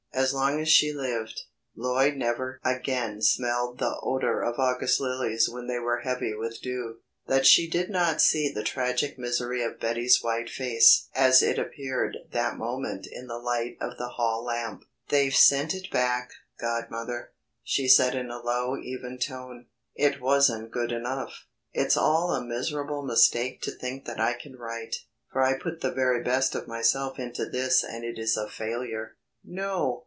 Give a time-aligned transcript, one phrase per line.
[0.13, 1.43] As long as she lived,
[1.73, 6.97] Lloyd never again smelled the odour of August lilies when they were heavy with dew,
[7.27, 12.17] that she did not see the tragic misery of Betty's white face as it appeared
[12.33, 14.83] that moment in the light of the hall lamp.
[15.07, 16.29] "They've sent it back,
[16.59, 17.31] godmother,"
[17.63, 19.67] she said in a low even tone.
[19.95, 21.47] "It wasn't good enough.
[21.71, 24.97] It's all a miserable mistake to think that I can write,
[25.31, 29.15] for I put the very best of myself into this and it is a failure."
[29.43, 29.99] "No!